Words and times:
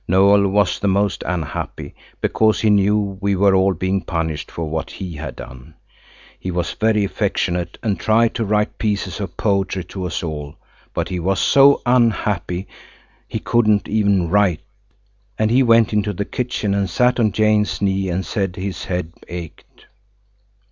Noël 0.09 0.49
was 0.49 0.79
the 0.79 0.87
most 0.87 1.23
unhappy, 1.27 1.93
because 2.21 2.61
he 2.61 2.71
knew 2.71 3.19
we 3.21 3.35
were 3.35 3.53
all 3.53 3.75
being 3.75 4.01
punished 4.01 4.49
for 4.49 4.67
what 4.67 4.89
he 4.89 5.13
had 5.13 5.35
done. 5.35 5.75
He 6.39 6.49
was 6.49 6.73
very 6.73 7.03
affectionate 7.03 7.77
and 7.83 7.99
tried 7.99 8.33
to 8.33 8.43
write 8.43 8.79
pieces 8.79 9.19
of 9.19 9.37
poetry 9.37 9.83
to 9.83 10.05
us 10.05 10.23
all, 10.23 10.55
but 10.95 11.09
he 11.09 11.19
was 11.19 11.39
so 11.39 11.83
unhappy 11.85 12.67
he 13.27 13.37
couldn't 13.37 13.87
even 13.87 14.27
write, 14.27 14.61
and 15.37 15.51
he 15.51 15.61
went 15.61 15.93
into 15.93 16.13
the 16.13 16.25
kitchen 16.25 16.73
and 16.73 16.89
sat 16.89 17.19
on 17.19 17.31
Jane's 17.31 17.79
knee 17.79 18.09
and 18.09 18.25
said 18.25 18.55
his 18.55 18.85
head 18.85 19.13
ached. 19.27 19.85